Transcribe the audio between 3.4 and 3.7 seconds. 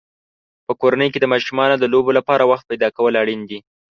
دي.